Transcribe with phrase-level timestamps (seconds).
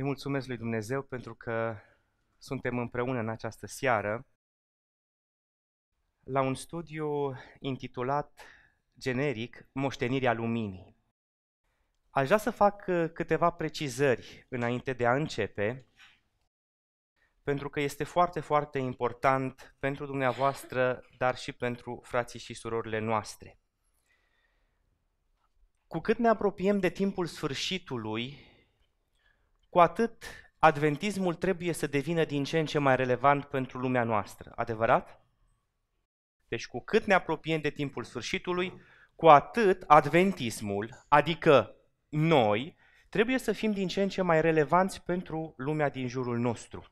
[0.00, 1.76] Îi mulțumesc lui Dumnezeu pentru că
[2.38, 4.26] suntem împreună în această seară
[6.20, 8.40] la un studiu intitulat
[8.98, 10.96] generic Moștenirea Luminii.
[12.10, 15.86] Aș vrea să fac uh, câteva precizări înainte de a începe,
[17.42, 23.60] pentru că este foarte, foarte important pentru dumneavoastră, dar și pentru frații și surorile noastre.
[25.86, 28.49] Cu cât ne apropiem de timpul sfârșitului,
[29.70, 30.24] cu atât
[30.58, 34.52] adventismul trebuie să devină din ce în ce mai relevant pentru lumea noastră.
[34.54, 35.24] Adevărat?
[36.48, 38.80] Deci cu cât ne apropiem de timpul sfârșitului,
[39.14, 41.74] cu atât adventismul, adică
[42.08, 42.76] noi,
[43.08, 46.84] trebuie să fim din ce în ce mai relevanți pentru lumea din jurul nostru.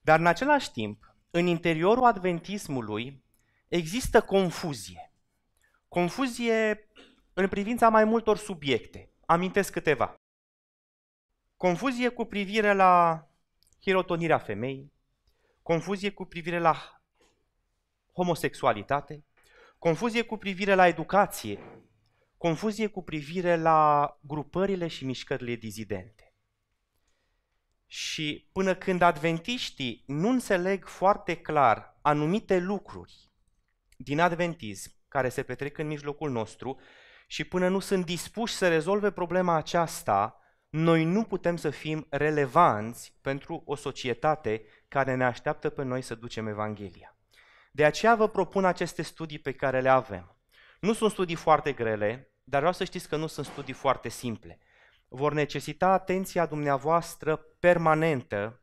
[0.00, 3.24] Dar în același timp, în interiorul adventismului
[3.68, 5.12] există confuzie.
[5.88, 6.88] Confuzie
[7.32, 9.10] în privința mai multor subiecte.
[9.26, 10.21] Amintesc câteva.
[11.62, 13.26] Confuzie cu privire la
[13.80, 14.92] hirotonirea femeii,
[15.62, 17.02] confuzie cu privire la
[18.12, 19.24] homosexualitate,
[19.78, 21.58] confuzie cu privire la educație,
[22.36, 26.34] confuzie cu privire la grupările și mișcările dizidente.
[27.86, 33.30] Și până când adventiștii nu înțeleg foarte clar anumite lucruri
[33.96, 36.80] din adventism care se petrec în mijlocul nostru
[37.26, 40.36] și până nu sunt dispuși să rezolve problema aceasta,
[40.72, 46.14] noi nu putem să fim relevanți pentru o societate care ne așteaptă pe noi să
[46.14, 47.16] ducem Evanghelia.
[47.72, 50.36] De aceea vă propun aceste studii pe care le avem.
[50.80, 54.58] Nu sunt studii foarte grele, dar vreau să știți că nu sunt studii foarte simple.
[55.08, 58.60] Vor necesita atenția dumneavoastră permanentă.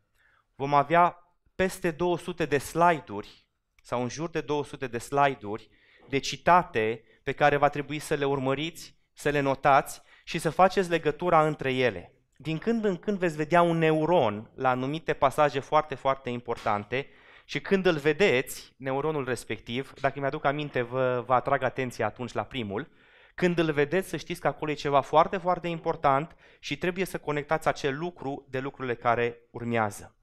[0.55, 1.17] Vom avea
[1.55, 3.45] peste 200 de slide-uri
[3.81, 5.69] sau în jur de 200 de slide-uri
[6.07, 10.90] de citate pe care va trebui să le urmăriți, să le notați și să faceți
[10.90, 12.13] legătura între ele.
[12.38, 17.07] Din când în când veți vedea un neuron la anumite pasaje foarte, foarte importante
[17.45, 22.44] și când îl vedeți, neuronul respectiv, dacă mi-aduc aminte, vă, vă atrag atenția atunci la
[22.44, 22.90] primul,
[23.35, 27.17] când îl vedeți să știți că acolo e ceva foarte, foarte important și trebuie să
[27.17, 30.16] conectați acel lucru de lucrurile care urmează.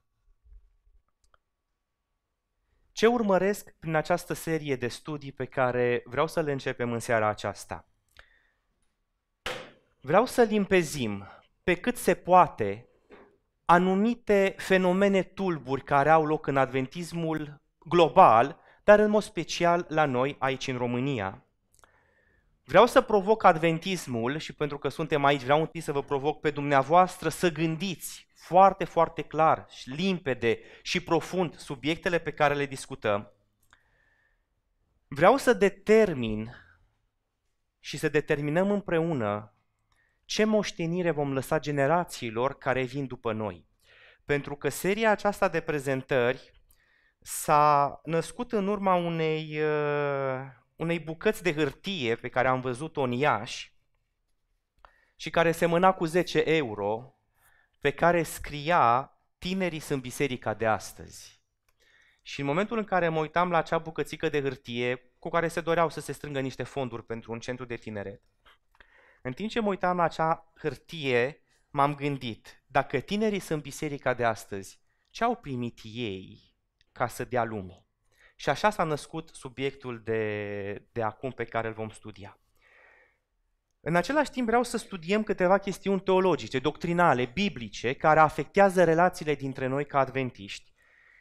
[2.93, 7.29] Ce urmăresc prin această serie de studii pe care vreau să le începem în seara
[7.29, 7.87] aceasta?
[10.07, 11.27] Vreau să limpezim
[11.63, 12.89] pe cât se poate
[13.65, 20.37] anumite fenomene tulburi care au loc în adventismul global, dar în mod special la noi
[20.39, 21.45] aici în România.
[22.65, 26.51] Vreau să provoc adventismul și pentru că suntem aici, vreau întâi să vă provoc pe
[26.51, 33.33] dumneavoastră să gândiți foarte, foarte clar, și limpede și profund subiectele pe care le discutăm.
[35.09, 36.55] Vreau să determin
[37.79, 39.51] și să determinăm împreună
[40.27, 43.67] ce moștenire vom lăsa generațiilor care vin după noi.
[44.25, 46.53] Pentru că seria aceasta de prezentări
[47.21, 50.41] s-a născut în urma unei, uh,
[50.77, 53.75] unei bucăți de hârtie pe care am văzut-o în Iași
[55.17, 57.15] și care semăna cu 10 euro,
[57.81, 61.41] pe care scria Tinerii sunt biserica de astăzi.
[62.23, 65.61] Și în momentul în care mă uitam la acea bucățică de hârtie cu care se
[65.61, 68.23] doreau să se strângă niște fonduri pentru un centru de tineret,
[69.27, 74.25] în timp ce mă uitam la acea hârtie, m-am gândit, dacă tinerii sunt biserica de
[74.25, 76.55] astăzi, ce au primit ei
[76.93, 77.87] ca să dea lumii?
[78.37, 82.39] Și așa s-a născut subiectul de, de acum pe care îl vom studia.
[83.81, 89.67] În același timp vreau să studiem câteva chestiuni teologice, doctrinale, biblice, care afectează relațiile dintre
[89.67, 90.73] noi ca adventiști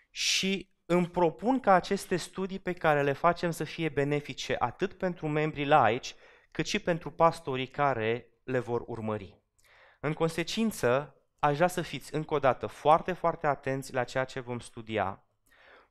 [0.09, 5.27] și îmi propun ca aceste studii pe care le facem să fie benefice atât pentru
[5.27, 6.15] membrii laici,
[6.55, 9.37] cât și pentru pastorii care le vor urmări.
[9.99, 14.39] În consecință, aș vrea să fiți încă o dată foarte, foarte atenți la ceea ce
[14.39, 15.23] vom studia.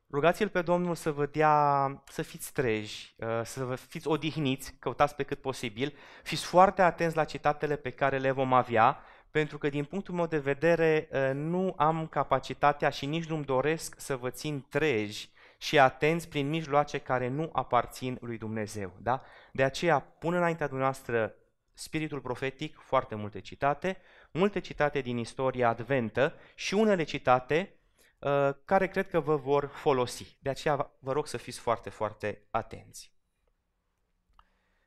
[0.09, 5.15] Rugați-L pe Domnul să vă dea, să fiți treji, uh, să vă fiți odihniți, căutați
[5.15, 8.99] pe cât posibil, fiți foarte atenți la citatele pe care le vom avea,
[9.31, 13.95] pentru că din punctul meu de vedere uh, nu am capacitatea și nici nu-mi doresc
[13.97, 18.93] să vă țin treji și atenți prin mijloace care nu aparțin lui Dumnezeu.
[18.99, 19.23] Da?
[19.51, 21.35] De aceea pun înaintea dumneavoastră
[21.73, 27.79] spiritul profetic, foarte multe citate, multe citate din istoria adventă și unele citate
[28.19, 30.37] uh, care cred că vă vor folosi.
[30.39, 33.13] De aceea vă rog să fiți foarte, foarte atenți.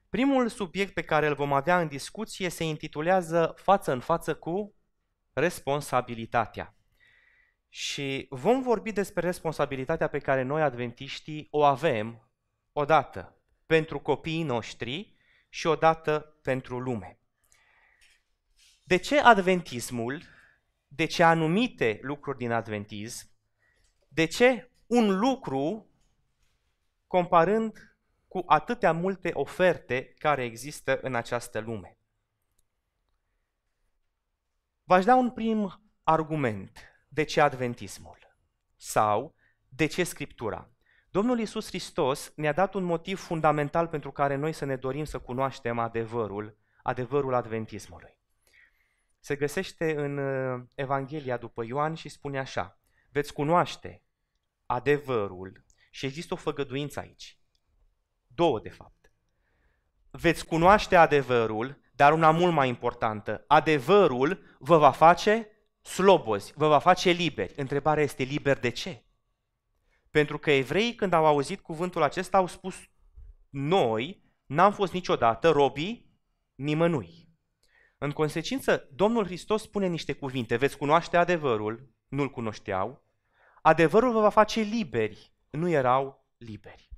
[0.08, 4.74] Primul subiect pe care îl vom avea în discuție se intitulează Față în față cu
[5.32, 6.77] responsabilitatea.
[7.68, 12.28] Și vom vorbi despre responsabilitatea pe care noi, adventiștii, o avem
[12.72, 13.36] odată
[13.66, 15.16] pentru copiii noștri
[15.48, 17.18] și odată pentru lume.
[18.84, 20.22] De ce adventismul,
[20.88, 23.30] de ce anumite lucruri din adventism,
[24.08, 25.90] de ce un lucru
[27.06, 27.96] comparând
[28.28, 31.98] cu atâtea multe oferte care există în această lume?
[34.84, 38.18] V-aș da un prim argument de ce adventismul
[38.76, 39.34] sau
[39.68, 40.70] de ce Scriptura.
[41.10, 45.18] Domnul Iisus Hristos ne-a dat un motiv fundamental pentru care noi să ne dorim să
[45.18, 48.18] cunoaștem adevărul, adevărul adventismului.
[49.20, 52.78] Se găsește în uh, Evanghelia după Ioan și spune așa,
[53.10, 54.02] veți cunoaște
[54.66, 57.38] adevărul și există o făgăduință aici.
[58.26, 59.12] Două, de fapt.
[60.10, 63.44] Veți cunoaște adevărul, dar una mult mai importantă.
[63.46, 65.48] Adevărul vă va face
[65.88, 67.52] slobozi, vă va face liberi.
[67.56, 69.02] Întrebarea este liber de ce?
[70.10, 72.74] Pentru că evreii când au auzit cuvântul acesta au spus
[73.50, 76.10] noi n-am fost niciodată robii
[76.54, 77.28] nimănui.
[77.98, 83.04] În consecință, Domnul Hristos spune niște cuvinte, veți cunoaște adevărul, nu-l cunoșteau,
[83.62, 86.88] adevărul vă va face liberi, nu erau liberi.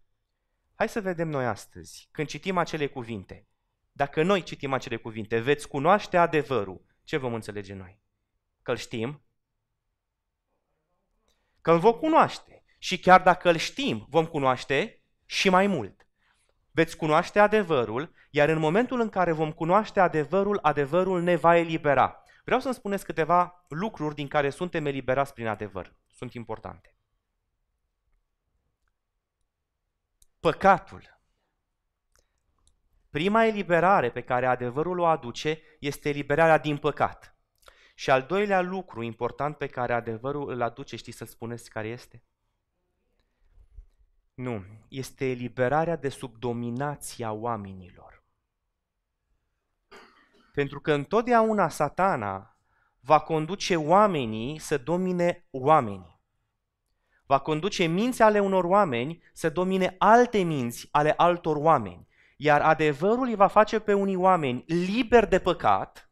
[0.74, 3.48] Hai să vedem noi astăzi, când citim acele cuvinte,
[3.92, 8.00] dacă noi citim acele cuvinte, veți cunoaște adevărul, ce vom înțelege noi?
[8.70, 9.22] Că-l știm?
[11.60, 12.64] Că-l vom cunoaște.
[12.78, 16.06] Și chiar dacă îl știm, vom cunoaște și mai mult.
[16.70, 22.22] Veți cunoaște adevărul, iar în momentul în care vom cunoaște adevărul, adevărul ne va elibera.
[22.44, 25.94] Vreau să-mi spuneți câteva lucruri din care suntem eliberați prin adevăr.
[26.06, 26.96] Sunt importante.
[30.40, 31.20] Păcatul.
[33.10, 37.34] Prima eliberare pe care adevărul o aduce este eliberarea din păcat.
[38.00, 42.24] Și al doilea lucru important pe care adevărul îl aduce, știți să spuneți care este?
[44.34, 48.24] Nu, este eliberarea de sub dominația oamenilor.
[50.52, 52.56] Pentru că întotdeauna satana
[53.00, 56.20] va conduce oamenii să domine oamenii.
[57.26, 62.08] Va conduce minți ale unor oameni să domine alte minți ale altor oameni.
[62.36, 66.09] Iar adevărul îi va face pe unii oameni liberi de păcat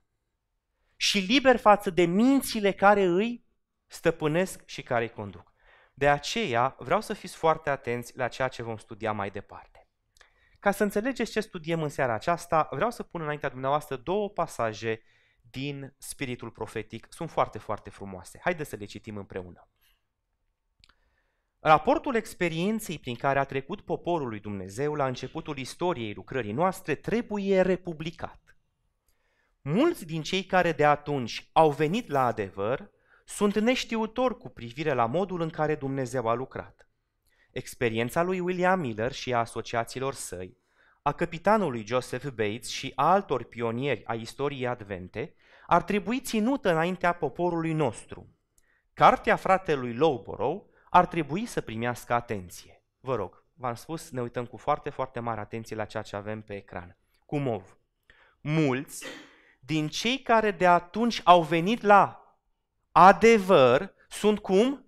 [1.00, 3.44] și liberi față de mințile care îi
[3.86, 5.52] stăpânesc și care îi conduc.
[5.94, 9.88] De aceea vreau să fiți foarte atenți la ceea ce vom studia mai departe.
[10.58, 15.02] Ca să înțelegeți ce studiem în seara aceasta, vreau să pun înaintea dumneavoastră două pasaje
[15.50, 17.06] din spiritul profetic.
[17.10, 18.38] Sunt foarte, foarte frumoase.
[18.42, 19.68] Haideți să le citim împreună.
[21.60, 27.60] Raportul experienței prin care a trecut poporul lui Dumnezeu la începutul istoriei lucrării noastre trebuie
[27.62, 28.47] republicat.
[29.70, 32.90] Mulți din cei care de atunci au venit la adevăr
[33.24, 36.88] sunt neștiutori cu privire la modul în care Dumnezeu a lucrat.
[37.50, 40.56] Experiența lui William Miller și a asociaților săi,
[41.02, 45.34] a capitanului Joseph Bates și a altor pionieri a istoriei advente
[45.66, 48.28] ar trebui ținută înaintea poporului nostru.
[48.94, 52.82] Cartea fratelui Lowborough ar trebui să primească atenție.
[53.00, 56.42] Vă rog, v-am spus, ne uităm cu foarte, foarte mare atenție la ceea ce avem
[56.42, 56.96] pe ecran.
[57.26, 57.78] Cu mov.
[58.40, 59.06] Mulți
[59.68, 62.22] din cei care de atunci au venit la
[62.92, 64.86] adevăr sunt cum?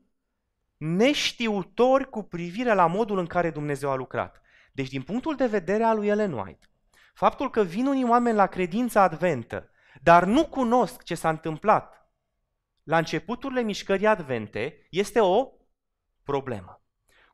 [0.76, 4.40] Neștiutori cu privire la modul în care Dumnezeu a lucrat.
[4.72, 6.66] Deci din punctul de vedere al lui Ellen White,
[7.14, 9.70] faptul că vin unii oameni la credința adventă,
[10.02, 12.12] dar nu cunosc ce s-a întâmplat
[12.82, 15.48] la începuturile mișcării advente, este o
[16.22, 16.82] problemă.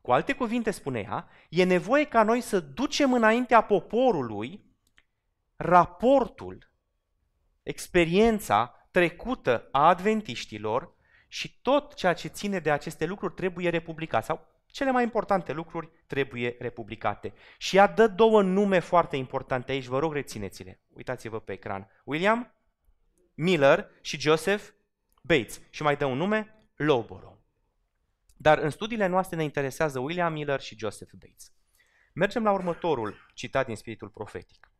[0.01, 4.65] Cu alte cuvinte spune ea, e nevoie ca noi să ducem înaintea poporului
[5.55, 6.75] raportul,
[7.67, 10.95] experiența trecută a adventiștilor
[11.27, 15.89] și tot ceea ce ține de aceste lucruri trebuie republicat sau cele mai importante lucruri
[16.07, 17.33] trebuie republicate.
[17.57, 20.81] Și ea dă două nume foarte importante aici, vă rog rețineți-le.
[20.87, 21.87] Uitați-vă pe ecran.
[22.03, 22.53] William
[23.33, 24.63] Miller și Joseph
[25.21, 25.61] Bates.
[25.69, 27.37] Și mai dă un nume, Lowborough.
[28.37, 31.51] Dar în studiile noastre ne interesează William Miller și Joseph Bates.
[32.13, 34.71] Mergem la următorul citat din Spiritul Profetic.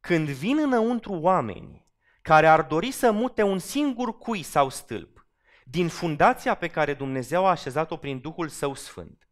[0.00, 1.88] Când vin înăuntru oameni
[2.22, 5.20] care ar dori să mute un singur cui sau stâlp
[5.70, 9.28] din fundația pe care Dumnezeu a așezat-o prin Duhul Său Sfânt.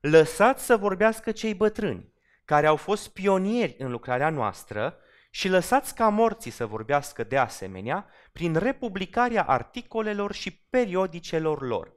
[0.00, 2.12] Lăsați să vorbească cei bătrâni,
[2.44, 4.96] care au fost pionieri în lucrarea noastră,
[5.30, 11.92] și lăsați ca morții să vorbească de asemenea prin republicarea articolelor și periodicelor lor.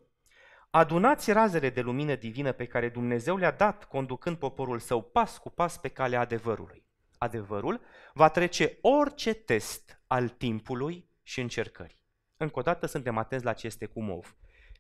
[0.70, 5.50] Adunați razele de lumină divină pe care Dumnezeu le-a dat conducând poporul său pas cu
[5.50, 6.89] pas pe calea adevărului.
[7.20, 7.82] Adevărul
[8.14, 12.04] va trece orice test al timpului și încercării.
[12.38, 14.36] Încă o dată suntem atenți la ce este cu mov.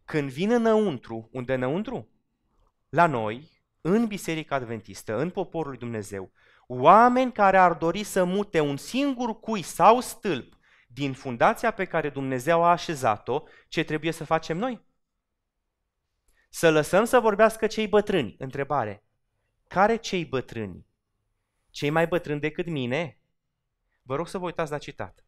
[0.05, 2.09] Când vine înăuntru, unde înăuntru?
[2.89, 6.31] La noi, în Biserica Adventistă, în poporul lui Dumnezeu,
[6.67, 12.09] oameni care ar dori să mute un singur cui sau stâlp din fundația pe care
[12.09, 14.87] Dumnezeu a așezat-o, ce trebuie să facem noi?
[16.49, 18.35] Să lăsăm să vorbească cei bătrâni.
[18.39, 19.03] Întrebare.
[19.67, 20.88] Care cei bătrâni?
[21.69, 23.19] Cei mai bătrâni decât mine?
[24.01, 25.25] Vă rog să vă uitați la citat.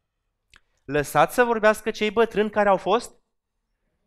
[0.85, 3.11] Lăsați să vorbească cei bătrâni care au fost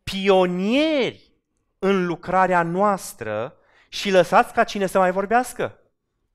[0.03, 1.33] pionieri
[1.79, 3.57] în lucrarea noastră
[3.89, 5.79] și lăsați ca cine să mai vorbească?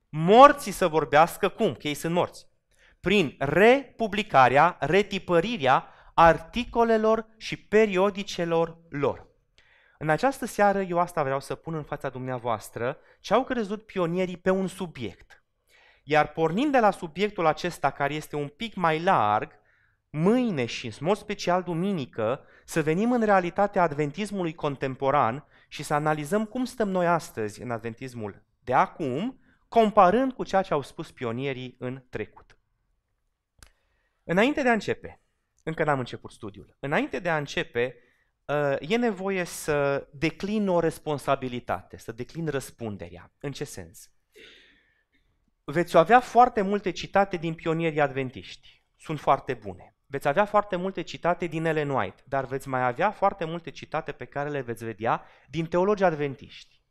[0.09, 1.73] Morții să vorbească cum?
[1.73, 2.47] Că ei sunt morți.
[2.99, 9.27] Prin republicarea, retipărirea articolelor și periodicelor lor.
[9.97, 14.37] În această seară eu asta vreau să pun în fața dumneavoastră ce au crezut pionierii
[14.37, 15.38] pe un subiect.
[16.11, 19.51] Iar pornind de la subiectul acesta care este un pic mai larg,
[20.09, 26.45] mâine și în mod special duminică, să venim în realitatea adventismului contemporan și să analizăm
[26.45, 31.75] cum stăm noi astăzi în adventismul de acum, comparând cu ceea ce au spus pionierii
[31.79, 32.57] în trecut.
[34.23, 35.21] Înainte de a începe,
[35.63, 37.95] încă n-am început studiul, înainte de a începe,
[38.45, 43.31] uh, e nevoie să declin o responsabilitate, să declin răspunderea.
[43.39, 44.09] În ce sens?
[45.71, 48.83] Veți avea foarte multe citate din pionierii adventiști.
[48.97, 49.95] Sunt foarte bune.
[50.05, 54.11] Veți avea foarte multe citate din Ellen White, dar veți mai avea foarte multe citate
[54.11, 56.81] pe care le veți vedea din teologii adventiști.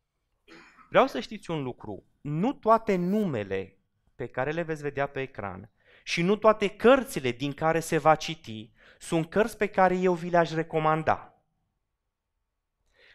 [0.89, 2.05] Vreau să știți un lucru.
[2.21, 3.77] Nu toate numele
[4.15, 5.69] pe care le veți vedea pe ecran
[6.03, 10.29] și nu toate cărțile din care se va citi sunt cărți pe care eu vi
[10.29, 11.43] le-aș recomanda.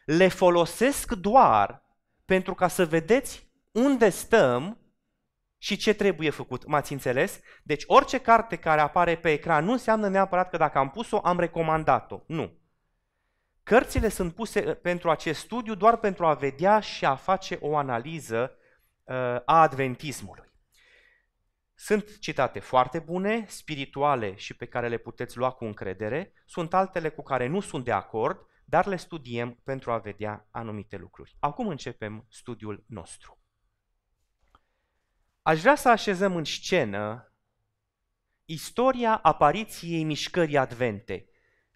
[0.04, 1.82] Le folosesc doar
[2.24, 4.78] pentru ca să vedeți unde stăm
[5.64, 6.66] și ce trebuie făcut.
[6.66, 7.40] M-ați înțeles?
[7.62, 11.38] Deci orice carte care apare pe ecran nu înseamnă neapărat că dacă am pus-o, am
[11.38, 12.20] recomandat-o.
[12.26, 12.58] Nu.
[13.62, 17.76] Cărțile sunt puse uh, pentru acest studiu doar pentru a vedea și a face o
[17.76, 18.56] analiză
[19.04, 20.52] uh, a adventismului.
[21.74, 27.08] Sunt citate foarte bune, spirituale și pe care le puteți lua cu încredere, sunt altele
[27.08, 31.36] cu care nu sunt de acord, dar le studiem pentru a vedea anumite lucruri.
[31.38, 33.43] Acum începem studiul nostru.
[35.46, 37.32] Aș vrea să așezăm în scenă
[38.44, 41.28] istoria apariției mișcării advente.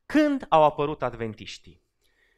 [0.07, 1.83] Când au apărut adventiștii?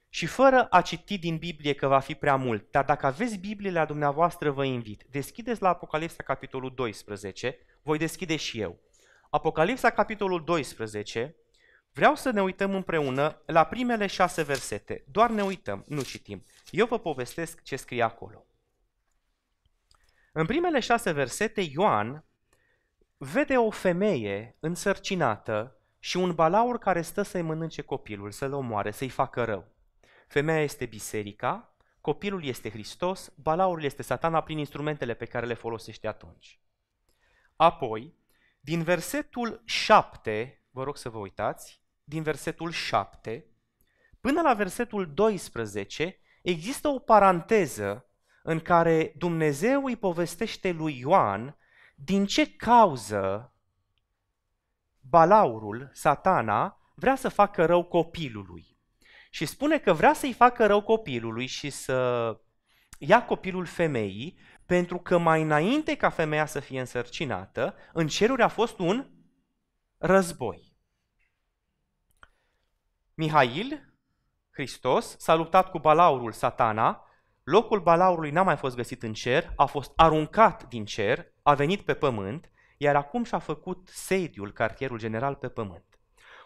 [0.08, 3.78] Și fără a citi din Biblie că va fi prea mult, dar dacă aveți Bibliile
[3.78, 5.04] la dumneavoastră, vă invit.
[5.10, 8.78] Deschideți la Apocalipsa, capitolul 12, voi deschide și eu.
[9.30, 11.36] Apocalipsa, capitolul 12,
[11.92, 15.04] vreau să ne uităm împreună la primele șase versete.
[15.10, 16.44] Doar ne uităm, nu citim.
[16.70, 18.44] Eu vă povestesc ce scrie acolo.
[20.32, 22.24] În primele șase versete, Ioan
[23.16, 29.08] vede o femeie însărcinată și un balaur care stă să-i mănânce copilul, să-l omoare, să-i
[29.08, 29.68] facă rău.
[30.26, 36.06] Femeia este biserica, copilul este Hristos, balaurul este satana prin instrumentele pe care le folosește
[36.06, 36.60] atunci.
[37.56, 38.14] Apoi,
[38.60, 43.44] din versetul 7, vă rog să vă uitați, din versetul 7
[44.20, 48.09] până la versetul 12 există o paranteză
[48.42, 51.56] în care Dumnezeu îi povestește lui Ioan
[51.94, 53.54] din ce cauză
[55.00, 58.78] balaurul, satana, vrea să facă rău copilului.
[59.30, 62.40] Și spune că vrea să-i facă rău copilului și să
[62.98, 68.48] ia copilul femeii, pentru că mai înainte ca femeia să fie însărcinată, în ceruri a
[68.48, 69.10] fost un
[69.98, 70.76] război.
[73.14, 73.94] Mihail,
[74.50, 77.04] Hristos, s-a luptat cu balaurul satana
[77.50, 81.80] Locul balaurului n-a mai fost găsit în cer, a fost aruncat din cer, a venit
[81.80, 85.84] pe pământ, iar acum și-a făcut sediul, cartierul general, pe pământ.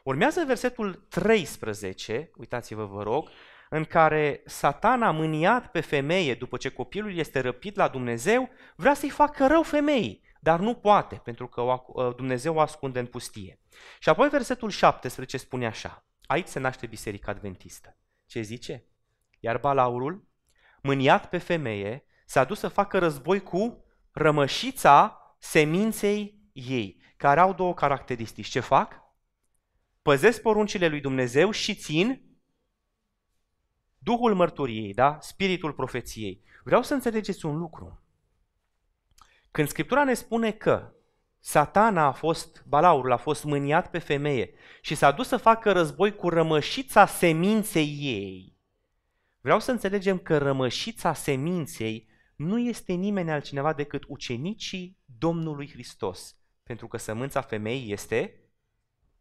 [0.02, 3.28] Urmează versetul 13, uitați-vă vă rog,
[3.70, 9.10] în care satana mâniat pe femeie după ce copilul este răpit la Dumnezeu, vrea să-i
[9.10, 11.60] facă rău femeii, dar nu poate, pentru că
[11.96, 13.60] ă, Dumnezeu o ascunde în pustie.
[13.98, 17.96] Și apoi versetul 17 spune așa, aici se naște Biserica Adventistă.
[18.26, 18.84] Ce zice?
[19.40, 20.32] Iar balaurul
[20.84, 27.74] mâniat pe femeie, s-a dus să facă război cu rămășița seminței ei, care au două
[27.74, 28.48] caracteristici.
[28.48, 29.02] Ce fac?
[30.02, 32.22] Păzesc poruncile lui Dumnezeu și țin
[33.98, 35.18] Duhul mărturiei, da?
[35.20, 36.42] Spiritul profeției.
[36.64, 38.02] Vreau să înțelegeți un lucru.
[39.50, 40.92] Când Scriptura ne spune că
[41.38, 46.14] satana a fost, balaurul a fost mâniat pe femeie și s-a dus să facă război
[46.14, 48.53] cu rămășița seminței ei,
[49.44, 56.88] Vreau să înțelegem că rămășița seminței nu este nimeni altcineva decât ucenicii Domnului Hristos, pentru
[56.88, 58.40] că sămânța femeii este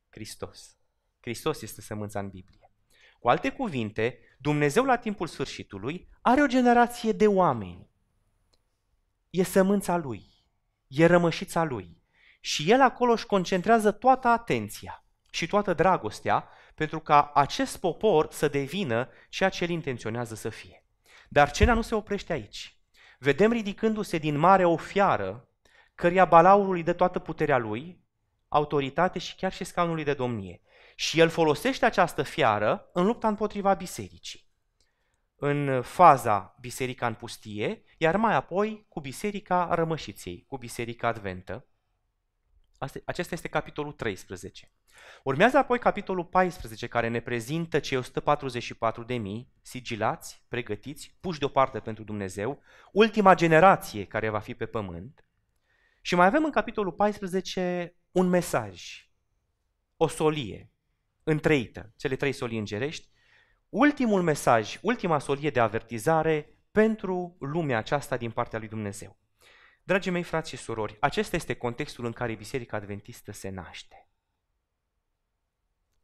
[0.10, 0.78] Hristos.
[1.20, 2.72] Hristos este sămânța în Biblie.
[3.20, 7.90] Cu alte cuvinte, Dumnezeu la timpul sfârșitului are o generație de oameni.
[9.30, 10.46] E sămânța lui,
[10.88, 12.02] e rămășița lui
[12.40, 15.06] și el acolo își concentrează toată atenția.
[15.32, 20.86] și toată dragostea pentru ca acest popor să devină ceea ce el intenționează să fie.
[21.30, 22.78] Dar scena nu se oprește aici.
[23.20, 25.48] Vedem ridicându-se din mare o fiară,
[25.96, 28.02] căreia balaurului dă toată puterea lui,
[28.48, 30.62] autoritate și chiar și scaunului de domnie.
[30.96, 34.52] Și el folosește această fiară în lupta împotriva bisericii.
[35.36, 41.66] În faza biserica în pustie, iar mai apoi cu biserica rămășiței, cu biserica adventă.
[43.06, 44.72] Acesta este capitolul 13.
[45.24, 51.80] Urmează apoi capitolul 14, care ne prezintă cei 144 de mii, sigilați, pregătiți, puși deoparte
[51.80, 52.62] pentru Dumnezeu,
[52.92, 55.26] ultima generație care va fi pe pământ.
[56.02, 59.08] Și mai avem în capitolul 14 un mesaj,
[59.98, 60.72] o solie
[61.24, 63.08] întreită, cele trei solii îngerești,
[63.70, 69.23] ultimul mesaj, ultima solie de avertizare pentru lumea aceasta din partea lui Dumnezeu.
[69.86, 74.08] Dragii mei frați și surori, acesta este contextul în care Biserica Adventistă se naște.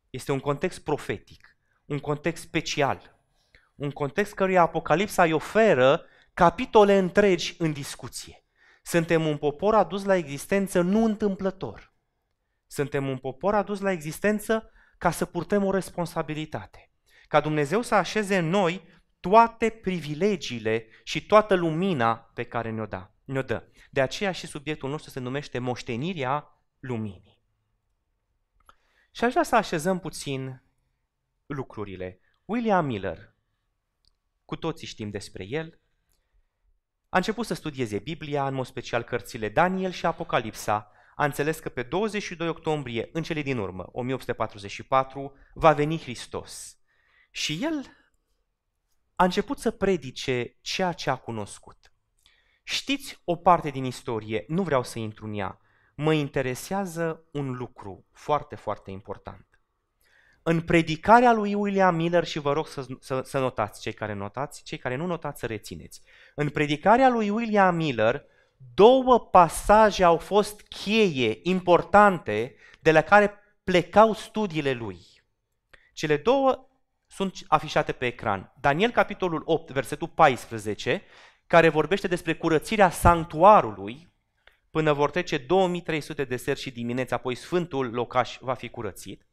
[0.09, 3.19] Este un context profetic, un context special,
[3.75, 8.43] un context căruia Apocalipsa îi oferă capitole întregi în discuție.
[8.83, 11.93] Suntem un popor adus la existență nu întâmplător.
[12.67, 16.91] Suntem un popor adus la existență ca să purtăm o responsabilitate.
[17.27, 18.87] Ca Dumnezeu să așeze în noi
[19.19, 23.67] toate privilegiile și toată lumina pe care ne-o, da, ne dă.
[23.91, 27.41] De aceea și subiectul nostru se numește moștenirea luminii.
[29.11, 30.63] Și aș vrea să așezăm puțin
[31.45, 32.19] lucrurile.
[32.45, 33.35] William Miller,
[34.45, 35.79] cu toții știm despre el,
[37.09, 40.91] a început să studieze Biblia, în mod special cărțile Daniel și Apocalipsa.
[41.15, 46.77] A înțeles că pe 22 octombrie, în cele din urmă, 1844, va veni Hristos.
[47.31, 47.85] Și el
[49.15, 51.78] a început să predice ceea ce a cunoscut.
[52.71, 55.59] Știți o parte din istorie, nu vreau să intru în ea,
[55.95, 59.45] mă interesează un lucru foarte, foarte important.
[60.43, 64.63] În predicarea lui William Miller, și vă rog să, să, să notați, cei care notați,
[64.63, 66.01] cei care nu notați să rețineți,
[66.35, 68.25] în predicarea lui William Miller,
[68.73, 74.97] două pasaje au fost cheie, importante, de la care plecau studiile lui.
[75.93, 76.69] Cele două
[77.07, 78.53] sunt afișate pe ecran.
[78.59, 81.03] Daniel, capitolul 8, versetul 14,
[81.49, 84.13] care vorbește despre curățirea sanctuarului,
[84.69, 89.27] până vor trece 2300 de seri și dimineți, apoi Sfântul locaș va fi curățit.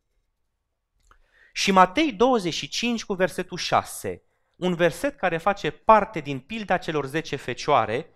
[1.53, 4.23] Și Matei 25 cu versetul 6,
[4.57, 8.11] un verset care face parte din pilda celor 10 fecioare,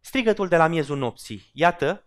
[0.00, 1.50] strigătul de la miezul nopții.
[1.52, 2.06] Iată,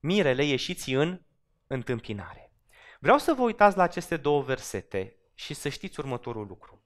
[0.00, 1.20] mirele ieșiți în
[1.66, 2.52] întâmpinare.
[3.00, 6.82] Vreau să vă uitați la aceste două versete și să știți următorul lucru.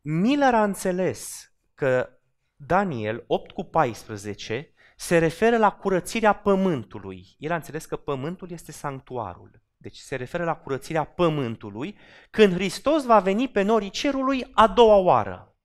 [0.00, 2.10] Miller a înțeles că
[2.56, 7.36] Daniel 8 cu 14 se referă la curățirea pământului.
[7.38, 9.62] El a înțeles că pământul este sanctuarul.
[9.76, 11.98] Deci se referă la curățirea pământului
[12.30, 15.56] când Hristos va veni pe norii cerului a doua oară.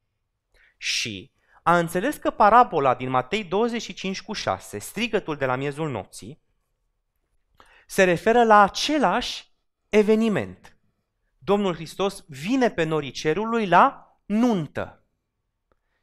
[0.78, 1.32] Și
[1.64, 6.42] a înțeles că parabola din Matei 25 cu 6, strigătul de la miezul nopții,
[7.88, 9.54] se referă la același
[9.90, 10.78] eveniment.
[11.38, 15.01] Domnul Hristos vine pe norii cerului la nuntă.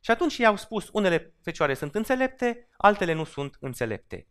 [0.01, 4.29] Și atunci i-au spus, unele fecioare sunt înțelepte, altele nu sunt înțelepte.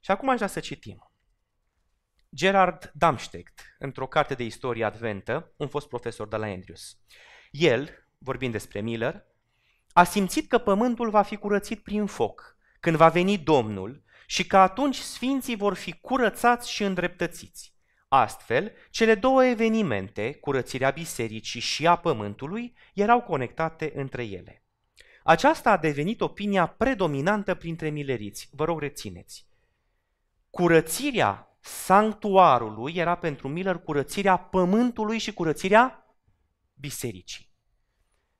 [0.00, 1.12] Și acum aș vrea să citim.
[2.34, 6.98] Gerard Damstedt, într-o carte de istorie adventă, un fost profesor de la Andrews.
[7.50, 9.26] El, vorbind despre Miller,
[9.92, 14.56] a simțit că pământul va fi curățit prin foc, când va veni Domnul, și că
[14.56, 17.77] atunci sfinții vor fi curățați și îndreptățiți.
[18.08, 24.62] Astfel, cele două evenimente, curățirea bisericii și a pământului, erau conectate între ele.
[25.22, 28.48] Aceasta a devenit opinia predominantă printre mileriți.
[28.52, 29.46] Vă rog, rețineți.
[30.50, 36.16] Curățirea sanctuarului era pentru Miller curățirea pământului și curățirea
[36.74, 37.50] bisericii.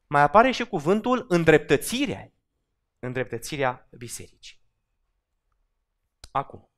[0.06, 2.34] Mai apare și cuvântul îndreptățire,
[2.98, 4.60] îndreptățirea bisericii.
[6.30, 6.70] Acum,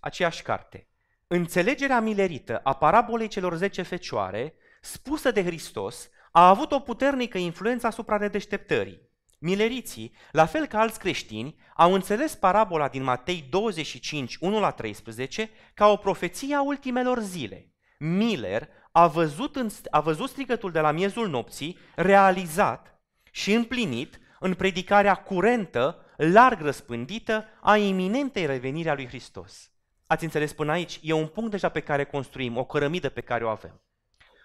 [0.00, 0.88] aceeași carte,
[1.26, 7.86] Înțelegerea milerită a parabolei celor zece fecioare, spusă de Hristos, a avut o puternică influență
[7.86, 9.12] asupra redeșteptării.
[9.38, 15.50] Mileriții, la fel ca alți creștini, au înțeles parabola din Matei 25, 1 la 13,
[15.74, 17.72] ca o profeție a ultimelor zile.
[17.98, 24.54] Miller a văzut, în, a văzut strigătul de la miezul nopții realizat și împlinit în
[24.54, 29.73] predicarea curentă, larg răspândită, a iminentei reveniri a lui Hristos.
[30.06, 30.98] Ați înțeles până aici?
[31.02, 33.82] E un punct deja pe care construim, o cărămidă pe care o avem.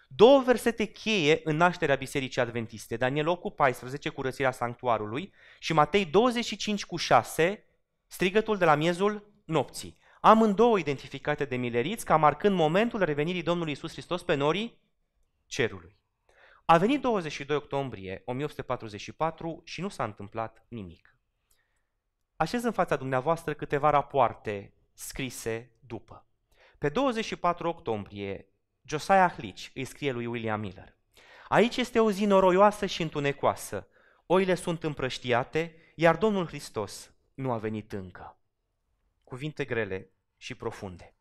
[0.07, 6.05] Două versete cheie în nașterea Bisericii Adventiste, Daniel 8 cu 14, curățirea sanctuarului și Matei
[6.05, 7.65] 25 cu 6,
[8.07, 9.97] strigătul de la miezul nopții.
[10.21, 14.81] amândouă identificate de mileriți ca marcând momentul revenirii Domnului Isus Hristos pe norii
[15.45, 15.97] cerului.
[16.65, 21.17] A venit 22 octombrie 1844 și nu s-a întâmplat nimic.
[22.35, 26.27] Așez în fața dumneavoastră câteva rapoarte scrise după.
[26.77, 28.45] Pe 24 octombrie,
[28.81, 30.97] Josiah Hlich îi scrie lui William Miller.
[31.47, 33.87] Aici este o zi noroioasă și întunecoasă.
[34.25, 38.39] Oile sunt împrăștiate, iar Domnul Hristos nu a venit încă.
[39.23, 41.13] Cuvinte grele și profunde.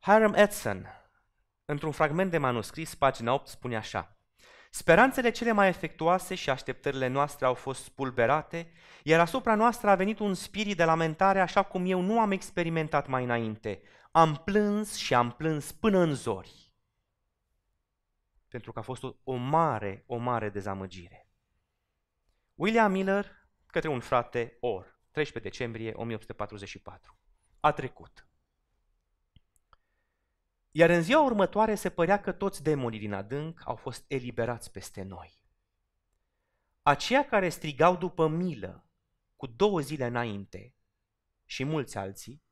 [0.00, 0.86] Hiram Edson,
[1.64, 4.15] într-un fragment de manuscris, pagina 8, spune așa.
[4.76, 8.70] Speranțele cele mai efectuoase și așteptările noastre au fost spulberate,
[9.02, 13.06] iar asupra noastră a venit un spirit de lamentare așa cum eu nu am experimentat
[13.06, 13.82] mai înainte.
[14.10, 16.74] Am plâns și am plâns până în zori.
[18.48, 21.28] Pentru că a fost o, o mare, o mare dezamăgire.
[22.54, 27.18] William Miller către un frate Or, 13 decembrie 1844.
[27.60, 28.25] A trecut.
[30.78, 35.02] Iar în ziua următoare se părea că toți demonii din adânc au fost eliberați peste
[35.02, 35.40] noi.
[36.82, 38.86] Aceia care strigau după milă
[39.36, 40.74] cu două zile înainte
[41.44, 42.42] și mulți alții,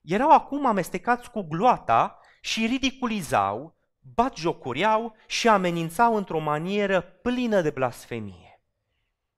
[0.00, 8.62] erau acum amestecați cu gloata și ridiculizau, batjocureau și amenințau într-o manieră plină de blasfemie.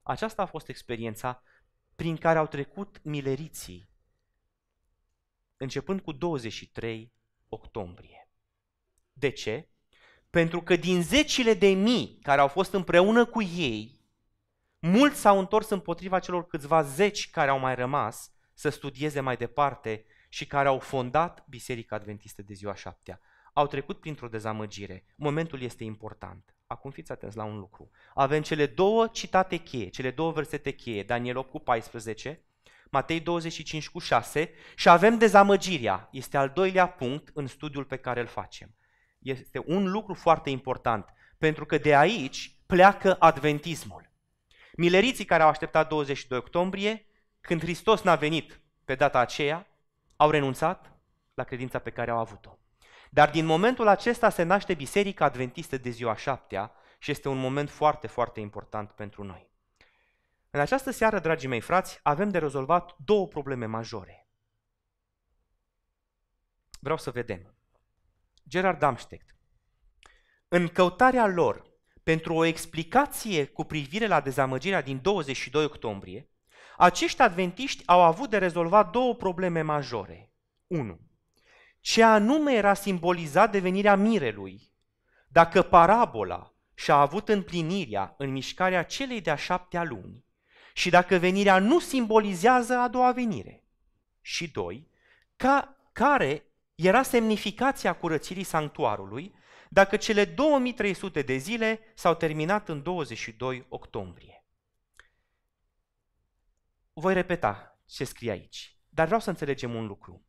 [0.03, 1.43] Aceasta a fost experiența
[1.97, 3.89] prin care au trecut mileriții,
[5.57, 7.13] începând cu 23
[7.49, 8.18] octombrie.
[9.19, 9.69] De ce?
[10.31, 14.01] Pentru că din zecile de mii care au fost împreună cu ei,
[14.79, 20.05] mulți s-au întors împotriva celor câțiva zeci care au mai rămas să studieze mai departe
[20.29, 23.21] și care au fondat Biserica Adventistă de ziua șaptea.
[23.53, 25.05] Au trecut printr-o dezamăgire.
[25.17, 26.57] Momentul este important.
[26.67, 27.91] Acum fiți atenți la un lucru.
[28.15, 32.43] Avem cele două citate cheie, cele două versete cheie, Daniel 8 cu 14
[32.91, 36.09] Matei 25 cu 6 și avem dezamăgirea.
[36.13, 38.75] Este al doilea punct în studiul pe care îl facem.
[39.19, 44.11] Este un lucru foarte important, pentru că de aici pleacă adventismul.
[44.77, 47.07] Mileriții care au așteptat 22 octombrie,
[47.41, 49.67] când Hristos n-a venit pe data aceea,
[50.17, 50.93] au renunțat
[51.35, 52.59] la credința pe care au avut-o.
[53.11, 57.71] Dar din momentul acesta se naște Biserica Adventistă de ziua șaptea și este un moment
[57.71, 59.51] foarte, foarte important pentru noi.
[60.51, 64.29] În această seară, dragii mei frați, avem de rezolvat două probleme majore.
[66.81, 67.58] Vreau să vedem.
[68.49, 69.35] Gerard Damstedt.
[70.49, 71.67] În căutarea lor
[72.03, 76.29] pentru o explicație cu privire la dezamăgirea din 22 octombrie,
[76.77, 80.33] acești adventiști au avut de rezolvat două probleme majore.
[80.67, 81.01] 1.
[81.81, 84.73] Ce anume era simbolizat de venirea mirelui,
[85.29, 90.25] dacă parabola și-a avut împlinirea în mișcarea celei de-a șaptea luni,
[90.73, 93.65] și dacă venirea nu simbolizează a doua venire.
[94.21, 94.89] Și doi,
[95.37, 96.48] ca, care
[96.79, 99.35] era semnificația curățirii sanctuarului
[99.69, 104.45] dacă cele 2300 de zile s-au terminat în 22 octombrie.
[106.93, 110.27] Voi repeta ce scrie aici, dar vreau să înțelegem un lucru.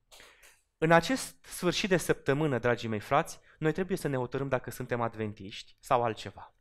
[0.78, 5.02] În acest sfârșit de săptămână, dragii mei frați, noi trebuie să ne hotărâm dacă suntem
[5.02, 6.54] adventiști sau altceva.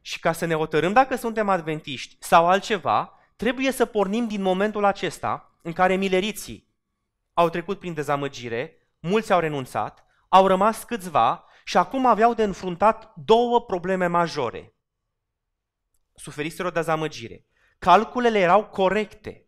[0.00, 4.84] Și ca să ne hotărâm dacă suntem adventiști sau altceva, trebuie să pornim din momentul
[4.84, 6.70] acesta în care mileriții
[7.32, 13.12] au trecut prin dezamăgire, mulți au renunțat, au rămas câțiva și acum aveau de înfruntat
[13.14, 14.74] două probleme majore.
[16.14, 17.46] Suferiseră o dezamăgire.
[17.78, 19.46] Calculele erau corecte.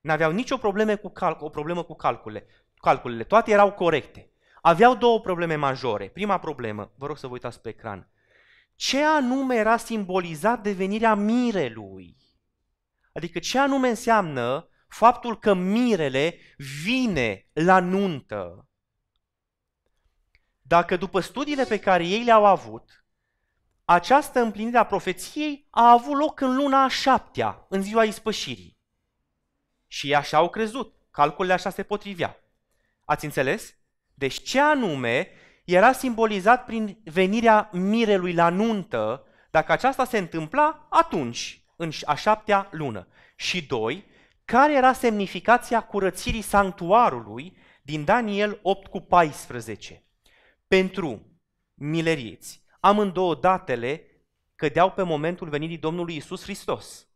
[0.00, 2.46] N-aveau nicio problemă cu cal- o problemă cu calculele.
[2.74, 3.24] calculele.
[3.24, 4.32] Toate erau corecte.
[4.60, 6.08] Aveau două probleme majore.
[6.08, 8.10] Prima problemă, vă rog să vă uitați pe ecran,
[8.74, 12.16] ce anume era simbolizat de venirea mirelui.
[13.12, 16.38] Adică ce anume înseamnă faptul că mirele
[16.82, 18.68] vine la nuntă.
[20.60, 23.04] Dacă după studiile pe care ei le-au avut,
[23.84, 28.78] această împlinire a profeției a avut loc în luna a șaptea, în ziua ispășirii.
[29.86, 32.36] Și ei așa au crezut, calculele așa se potrivea.
[33.04, 33.74] Ați înțeles?
[34.14, 35.30] Deci ce anume
[35.64, 42.68] era simbolizat prin venirea mirelui la nuntă, dacă aceasta se întâmpla atunci, în a șaptea
[42.70, 43.08] lună.
[43.36, 44.04] Și doi,
[44.50, 50.04] care era semnificația curățirii sanctuarului din Daniel 8 cu 14.
[50.68, 51.40] Pentru
[51.74, 54.02] mileriți, amândouă datele
[54.54, 57.08] cădeau pe momentul venirii Domnului Isus Hristos.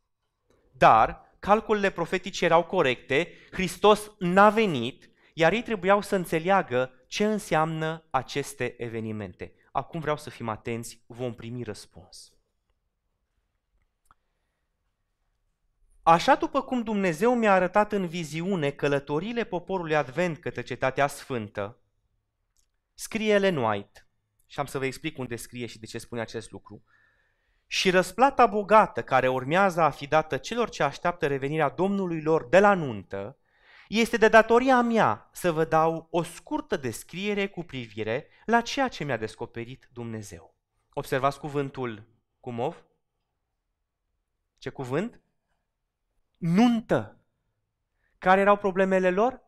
[0.72, 8.06] Dar calculele profetice erau corecte, Hristos n-a venit, iar ei trebuiau să înțeleagă ce înseamnă
[8.10, 9.52] aceste evenimente.
[9.70, 12.32] Acum vreau să fim atenți, vom primi răspuns.
[16.04, 21.78] Așa după cum Dumnezeu mi-a arătat în viziune călătorile poporului Advent către cetatea sfântă,
[22.94, 24.06] scrie Ellen White,
[24.46, 26.84] și am să vă explic unde scrie și de ce spune acest lucru,
[27.66, 32.60] și răsplata bogată care urmează a fi dată celor ce așteaptă revenirea Domnului lor de
[32.60, 33.38] la nuntă,
[33.88, 39.04] este de datoria mea să vă dau o scurtă descriere cu privire la ceea ce
[39.04, 40.56] mi-a descoperit Dumnezeu.
[40.92, 42.08] Observați cuvântul
[42.40, 42.84] cumov?
[44.58, 45.20] Ce cuvânt?
[46.42, 47.20] Nuntă.
[48.18, 49.40] Care erau problemele lor?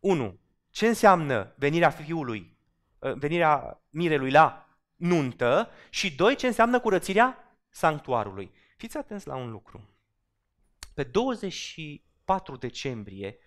[0.00, 0.40] 1.
[0.70, 2.58] Ce înseamnă venirea fiului,
[3.02, 5.70] ă, venirea mirelui la nuntă?
[5.90, 8.52] Și doi, ce înseamnă curățirea sanctuarului?
[8.76, 9.98] Fiți atenți la un lucru.
[10.94, 13.38] Pe 24 decembrie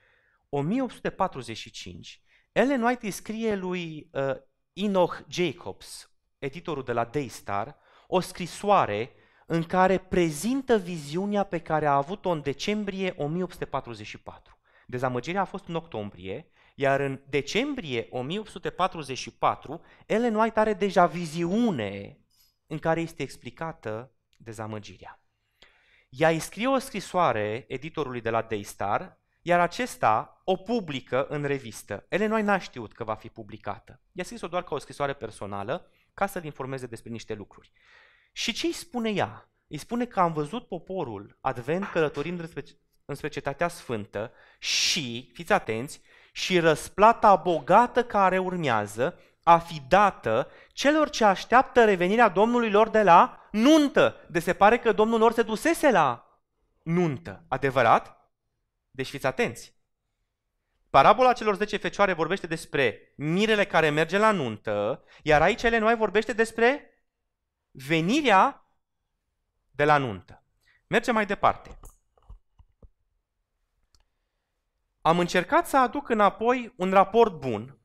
[0.49, 4.35] 1845, Ellen White îi scrie lui uh,
[4.73, 9.11] Enoch Jacobs, editorul de la Daystar, o scrisoare
[9.49, 14.59] în care prezintă viziunea pe care a avut-o în decembrie 1844.
[14.85, 22.19] Dezamăgirea a fost în octombrie, iar în decembrie 1844, Ellen White are deja viziune
[22.67, 25.21] în care este explicată dezamăgirea.
[26.09, 32.05] Ea îi scrie o scrisoare editorului de la Daystar, iar acesta o publică în revistă.
[32.09, 34.01] Ellen White n-a știut că va fi publicată.
[34.11, 37.71] I-a scris-o doar ca o scrisoare personală, ca să-l informeze despre niște lucruri.
[38.37, 39.49] Și ce îi spune ea?
[39.67, 42.63] Îi spune că am văzut poporul advent călătorind înspre,
[43.05, 51.09] înspre cetatea sfântă și, fiți atenți, și răsplata bogată care urmează a fi dată celor
[51.09, 54.15] ce așteaptă revenirea Domnului lor de la nuntă.
[54.29, 56.39] De se pare că Domnul lor se dusese la
[56.83, 57.43] nuntă.
[57.47, 58.31] Adevărat?
[58.91, 59.75] Deci fiți atenți.
[60.89, 65.95] Parabola celor 10 fecioare vorbește despre mirele care merge la nuntă, iar aici ele noi
[65.95, 66.91] vorbește despre
[67.85, 68.71] venirea
[69.71, 70.43] de la nuntă.
[70.87, 71.79] Mergem mai departe.
[75.01, 77.79] Am încercat să aduc înapoi un raport bun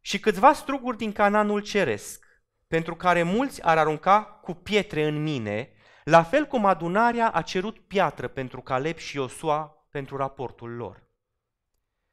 [0.00, 2.26] și câțiva struguri din cananul ceresc,
[2.66, 5.72] pentru care mulți ar arunca cu pietre în mine,
[6.04, 11.04] la fel cum adunarea a cerut piatră pentru Caleb și Iosua pentru raportul lor.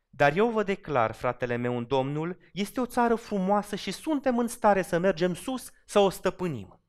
[0.10, 4.48] Dar eu vă declar, fratele meu în Domnul, este o țară frumoasă și suntem în
[4.48, 6.83] stare să mergem sus să o stăpânim.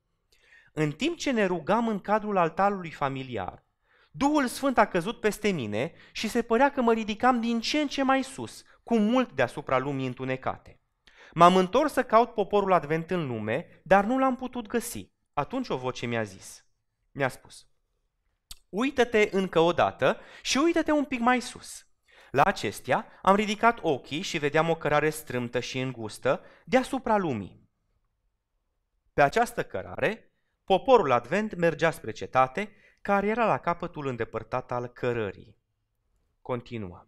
[0.76, 3.64] În timp ce ne rugam în cadrul altarului familiar,
[4.10, 7.88] Duhul Sfânt a căzut peste mine și se părea că mă ridicam din ce în
[7.88, 10.80] ce mai sus, cu mult deasupra lumii întunecate.
[11.32, 15.12] M-am întors să caut poporul advent în lume, dar nu l-am putut găsi.
[15.32, 16.64] Atunci o voce mi-a zis,
[17.12, 17.66] mi-a spus,
[18.68, 21.86] uită-te încă o dată și uită-te un pic mai sus.
[22.30, 27.70] La acestea am ridicat ochii și vedeam o cărare strâmtă și îngustă deasupra lumii.
[29.12, 30.33] Pe această cărare
[30.64, 32.72] Poporul advent mergea spre cetate,
[33.02, 35.56] care era la capătul îndepărtat al cărării.
[36.42, 37.06] Continuă.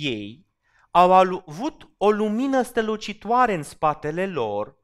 [0.00, 0.46] Ei
[0.90, 4.76] au avut o lumină strălucitoare în spatele lor,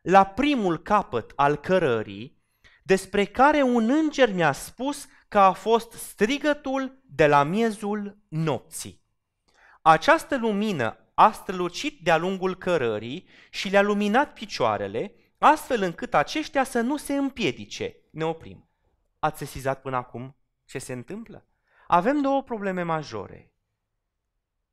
[0.00, 2.42] la primul capăt al cărării,
[2.82, 9.02] despre care un înger mi-a spus că a fost strigătul de la miezul nopții.
[9.82, 15.14] Această lumină a strălucit de-a lungul cărării și le-a luminat picioarele,
[15.48, 17.96] astfel încât aceștia să nu se împiedice.
[18.10, 18.70] Ne oprim.
[19.18, 21.46] Ați sesizat până acum ce se întâmplă?
[21.86, 23.54] Avem două probleme majore.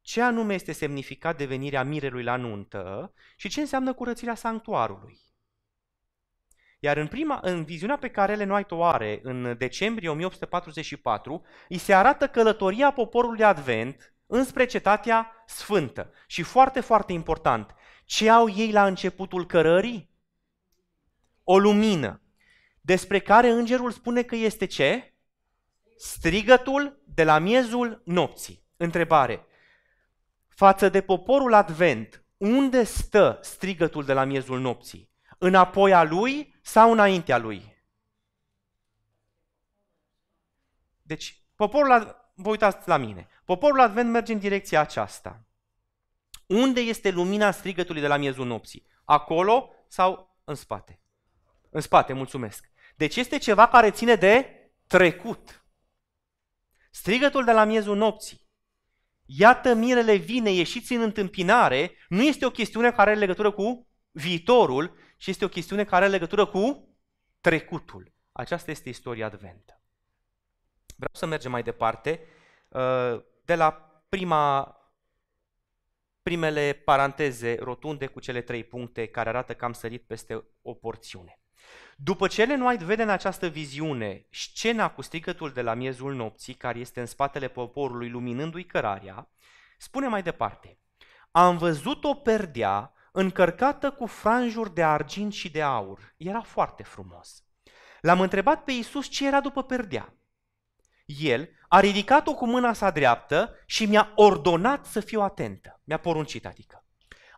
[0.01, 5.19] Ce anume este semnificat de venirea mirelui la nuntă și ce înseamnă curățirea sanctuarului.
[6.79, 11.77] Iar în, prima, în viziunea pe care Ellen White o are în decembrie 1844, îi
[11.77, 16.13] se arată călătoria poporului Advent înspre cetatea sfântă.
[16.27, 17.75] Și foarte, foarte important,
[18.05, 20.16] ce au ei la începutul cărării?
[21.49, 22.21] O lumină,
[22.81, 25.13] despre care îngerul spune că este ce?
[25.97, 28.63] Strigătul de la miezul nopții.
[28.77, 29.45] Întrebare.
[30.47, 35.09] Față de poporul advent, unde stă strigătul de la miezul nopții?
[35.37, 37.75] Înapoi a lui sau înaintea lui?
[41.01, 45.45] Deci, poporul, vă uitați la mine, poporul advent merge în direcția aceasta.
[46.45, 48.87] Unde este lumina strigătului de la miezul nopții?
[49.03, 51.01] Acolo sau în spate?
[51.77, 52.71] În spate, mulțumesc.
[52.95, 55.65] Deci este ceva care ține de trecut.
[56.91, 58.49] Strigătul de la miezul nopții.
[59.25, 64.97] Iată mirele vine, ieșiți în întâmpinare, nu este o chestiune care are legătură cu viitorul,
[65.17, 66.95] ci este o chestiune care are legătură cu
[67.41, 68.13] trecutul.
[68.31, 69.81] Aceasta este istoria adventă.
[70.95, 72.27] Vreau să mergem mai departe
[72.69, 73.71] uh, de la
[74.09, 74.77] prima,
[76.21, 81.39] primele paranteze rotunde cu cele trei puncte care arată că am sărit peste o porțiune.
[81.99, 86.53] După ce Ellen White vede în această viziune scena cu strigătul de la miezul nopții,
[86.53, 89.29] care este în spatele poporului luminându-i cărarea,
[89.77, 90.79] spune mai departe,
[91.31, 96.13] Am văzut o perdea încărcată cu franjuri de argint și de aur.
[96.17, 97.43] Era foarte frumos.
[98.01, 100.13] L-am întrebat pe Iisus ce era după perdea.
[101.05, 105.81] El a ridicat-o cu mâna sa dreaptă și mi-a ordonat să fiu atentă.
[105.83, 106.85] Mi-a poruncit, adică.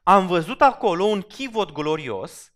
[0.04, 2.54] Am văzut acolo un chivot glorios,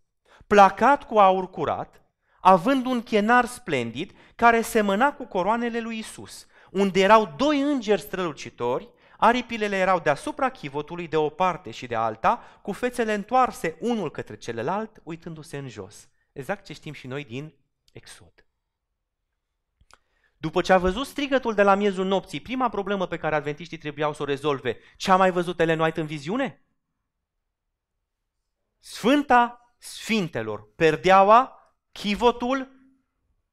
[0.54, 2.02] placat cu aur curat,
[2.40, 8.90] având un chenar splendid care semăna cu coroanele lui Isus, unde erau doi îngeri strălucitori,
[9.18, 14.38] aripilele erau deasupra chivotului de o parte și de alta, cu fețele întoarse unul către
[14.38, 16.10] celălalt, uitându-se în jos.
[16.32, 17.54] Exact ce știm și noi din
[17.94, 18.46] Exod.
[20.38, 24.14] După ce a văzut strigătul de la miezul nopții, prima problemă pe care adventiștii trebuiau
[24.14, 26.66] să o rezolve, ce a mai văzut Ellen White în viziune?
[28.80, 31.58] Sfânta Sfintelor, perdeaua,
[31.92, 32.72] chivotul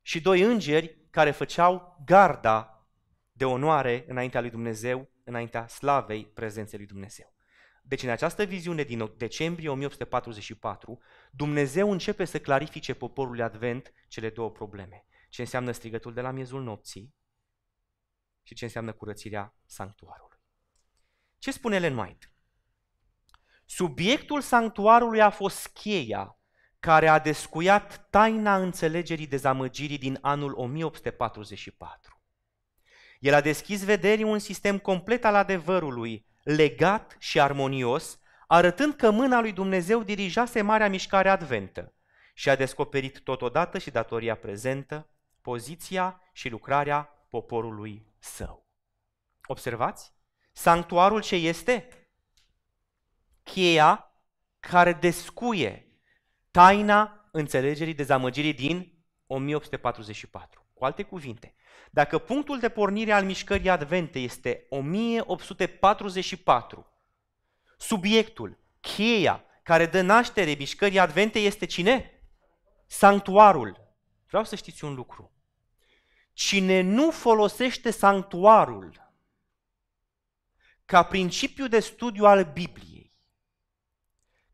[0.02, 2.86] și doi îngeri care făceau garda
[3.32, 7.34] de onoare înaintea lui Dumnezeu, înaintea slavei prezenței lui Dumnezeu.
[7.82, 14.50] Deci în această viziune din decembrie 1844, Dumnezeu începe să clarifice poporului Advent cele două
[14.50, 15.06] probleme.
[15.28, 17.14] Ce înseamnă strigătul de la miezul nopții
[18.42, 20.38] și ce înseamnă curățirea sanctuarului.
[21.38, 22.29] Ce spune Ellen White?
[23.72, 26.38] Subiectul sanctuarului a fost cheia
[26.80, 32.20] care a descuiat taina înțelegerii dezamăgirii din anul 1844.
[33.20, 39.40] El a deschis vederii un sistem complet al adevărului, legat și armonios, arătând că mâna
[39.40, 41.94] lui Dumnezeu dirijase marea mișcare adventă
[42.34, 45.08] și a descoperit totodată și datoria prezentă,
[45.42, 48.66] poziția și lucrarea poporului său.
[49.44, 50.12] Observați?
[50.52, 51.88] Sanctuarul ce este?
[53.42, 54.14] Cheia
[54.60, 55.84] care descuie
[56.50, 58.92] taina înțelegerii dezamăgirii din
[59.26, 60.66] 1844.
[60.74, 61.54] Cu alte cuvinte,
[61.90, 66.86] dacă punctul de pornire al mișcării advente este 1844,
[67.78, 72.24] subiectul, cheia care dă naștere mișcării advente este cine?
[72.86, 73.88] Sanctuarul.
[74.26, 75.32] Vreau să știți un lucru.
[76.32, 79.08] Cine nu folosește sanctuarul
[80.84, 82.89] ca principiu de studiu al Bibliei,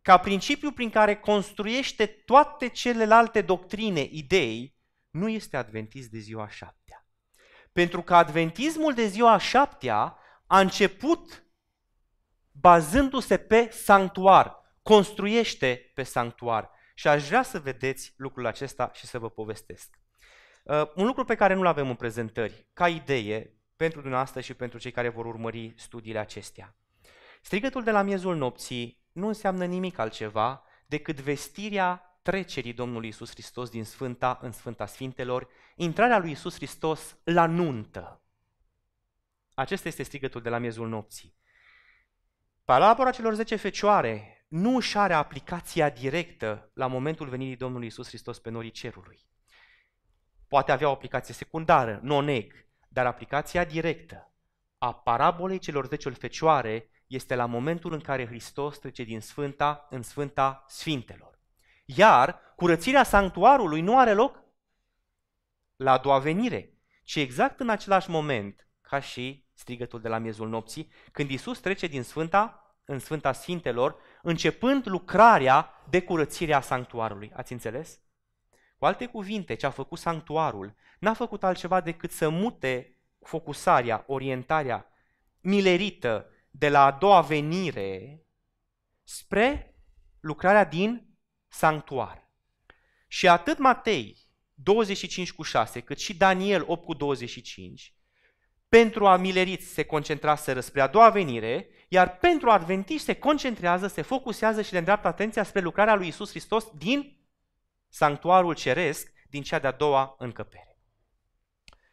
[0.07, 4.77] ca principiu prin care construiește toate celelalte doctrine, idei,
[5.11, 7.07] nu este adventist de ziua șaptea.
[7.73, 11.47] Pentru că adventismul de ziua șaptea a început
[12.51, 16.71] bazându-se pe sanctuar, construiește pe sanctuar.
[16.95, 20.01] Și aș vrea să vedeți lucrul acesta și să vă povestesc.
[20.63, 24.79] Uh, un lucru pe care nu-l avem în prezentări, ca idee, pentru dumneavoastră și pentru
[24.79, 26.77] cei care vor urmări studiile acestea.
[27.43, 33.71] Strigătul de la miezul nopții nu înseamnă nimic altceva decât vestirea trecerii Domnului Isus Hristos
[33.71, 38.21] din Sfânta în Sfânta Sfintelor, intrarea lui Isus Hristos la nuntă.
[39.55, 41.37] Acesta este strigătul de la miezul nopții.
[42.65, 48.39] Parabora celor 10 fecioare nu își are aplicația directă la momentul venirii Domnului Isus Hristos
[48.39, 49.27] pe norii cerului.
[50.49, 54.35] Poate avea o aplicație secundară, nu o neg, dar aplicația directă
[54.79, 60.03] a parabolei celor 10 fecioare este la momentul în care Hristos trece din Sfânta în
[60.03, 61.39] Sfânta Sfintelor.
[61.85, 64.45] Iar curățirea sanctuarului nu are loc
[65.77, 70.49] la a doua venire, ci exact în același moment ca și strigătul de la miezul
[70.49, 77.33] nopții, când Isus trece din Sfânta în Sfânta Sfintelor, începând lucrarea de curățire a sanctuarului.
[77.35, 78.01] Ați înțeles?
[78.79, 84.91] Cu alte cuvinte, ce a făcut sanctuarul n-a făcut altceva decât să mute focusarea, orientarea
[85.41, 88.23] milerită de la a doua venire
[89.03, 89.75] spre
[90.21, 91.17] lucrarea din
[91.49, 92.31] sanctuar.
[93.09, 94.19] Și atât Matei
[94.55, 97.95] 25 cu 6, cât și Daniel 8 cu 25,
[98.69, 104.03] pentru a mileriți se concentraseră spre a doua venire, iar pentru adventiști se concentrează, se
[104.03, 107.19] focusează și le îndreaptă atenția spre lucrarea lui Isus Hristos din
[107.89, 110.79] sanctuarul ceresc, din cea de-a doua încăpere.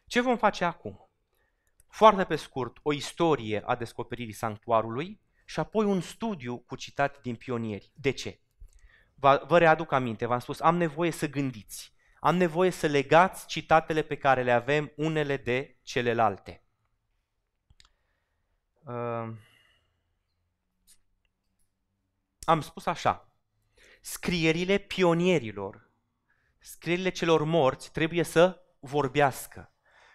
[0.06, 1.03] Ce vom face acum?
[1.94, 7.36] Foarte pe scurt, o istorie a descoperirii sanctuarului și apoi un studiu cu citate din
[7.36, 7.92] pionieri.
[7.94, 8.40] De ce?
[9.46, 14.16] Vă readuc aminte, v-am spus, am nevoie să gândiți, am nevoie să legați citatele pe
[14.16, 16.64] care le avem unele de celelalte.
[18.84, 19.28] Uh,
[22.40, 23.36] am spus așa,
[24.00, 25.90] scrierile pionierilor,
[26.58, 29.68] scrierile celor morți trebuie să vorbească.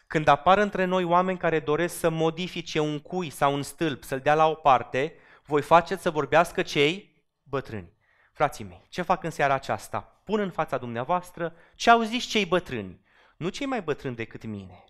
[0.10, 4.20] Când apar între noi oameni care doresc să modifice un cui sau un stâlp, să-l
[4.20, 7.94] dea la o parte, voi faceți să vorbească cei bătrâni.
[8.34, 10.22] Frații mei, ce fac în seara aceasta?
[10.24, 13.02] Pun în fața dumneavoastră ce au zis cei bătrâni,
[13.38, 14.84] nu cei mai bătrâni decât mine,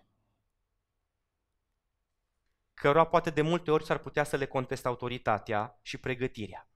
[2.74, 6.68] cărora poate de multe ori s-ar putea să le conteste autoritatea și pregătirea.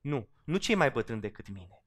[0.00, 1.84] Nu, nu cei mai bătrâni decât mine,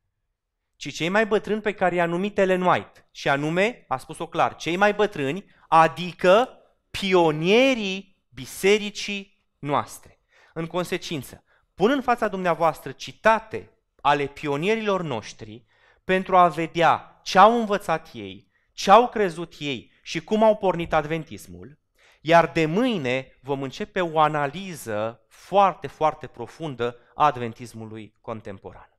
[0.76, 4.56] ci cei mai bătrâni pe care i-a numit Ellen White, și anume, a spus-o clar,
[4.56, 6.50] cei mai bătrâni, adică
[6.92, 10.20] pionierii bisericii noastre.
[10.54, 13.70] În consecință, pun în fața dumneavoastră citate
[14.02, 15.66] ale pionierilor noștri
[16.04, 20.94] pentru a vedea ce au învățat ei, ce au crezut ei și cum au pornit
[20.94, 21.80] adventismul,
[22.22, 28.90] iar de mâine vom începe o analiză foarte, foarte profundă a adventismului contemporan.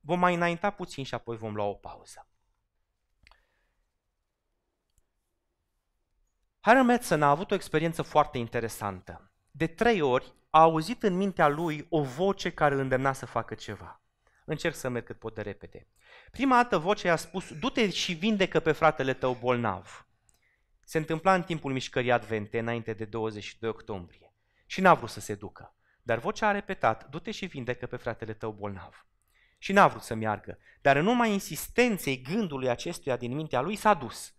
[0.00, 2.26] Vom mai înainta puțin și apoi vom lua o pauză.
[6.64, 9.32] Hiram Edson a avut o experiență foarte interesantă.
[9.50, 13.54] De trei ori a auzit în mintea lui o voce care îl îndemna să facă
[13.54, 14.00] ceva.
[14.44, 15.86] Încerc să merg cât pot de repede.
[16.30, 20.06] Prima dată vocea i-a spus, du-te și vindecă pe fratele tău bolnav.
[20.84, 24.34] Se întâmpla în timpul mișcării advente, înainte de 22 octombrie.
[24.66, 25.76] Și n-a vrut să se ducă.
[26.02, 29.06] Dar vocea a repetat, du-te și vindecă pe fratele tău bolnav.
[29.58, 30.58] Și n-a vrut să meargă.
[30.80, 34.34] Dar în urma insistenței gândului acestuia din mintea lui s-a dus.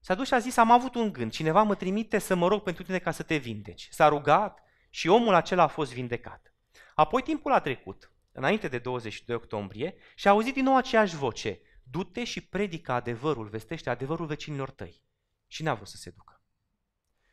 [0.00, 2.62] S-a dus și a zis, am avut un gând, cineva mă trimite să mă rog
[2.62, 3.88] pentru tine ca să te vindeci.
[3.90, 4.58] S-a rugat
[4.90, 6.54] și omul acela a fost vindecat.
[6.94, 11.60] Apoi timpul a trecut, înainte de 22 octombrie, și a auzit din nou aceeași voce,
[11.82, 15.02] du-te și predică adevărul, vestește adevărul vecinilor tăi.
[15.46, 16.42] Și n-a vrut să se ducă.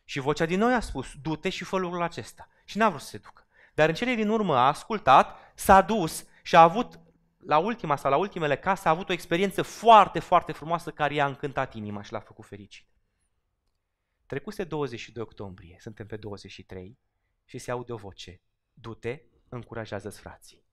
[0.03, 2.49] Și vocea din nou a spus, du-te și fă lucrul acesta.
[2.65, 3.47] Și n-a vrut să se ducă.
[3.73, 6.99] Dar în cele din urmă a ascultat, s-a dus și a avut
[7.37, 11.25] la ultima sau la ultimele case a avut o experiență foarte, foarte frumoasă care i-a
[11.25, 12.87] încântat inima și l-a făcut fericit.
[14.25, 16.99] Trecuse 22 octombrie, suntem pe 23
[17.45, 18.41] și se aude o voce.
[18.73, 20.65] Du-te, încurajează-ți frații.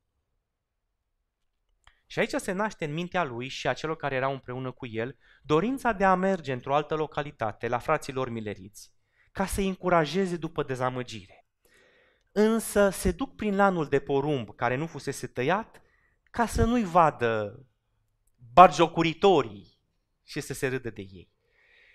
[2.06, 5.18] Și aici se naște în mintea lui și a celor care erau împreună cu el
[5.42, 8.92] dorința de a merge într-o altă localitate, la fraților mileriți,
[9.32, 11.46] ca să-i încurajeze după dezamăgire.
[12.32, 15.82] Însă se duc prin lanul de porumb care nu fusese tăiat
[16.34, 17.64] ca să nu-i vadă
[18.52, 19.78] barjocuritorii
[20.24, 21.32] și să se râdă de ei.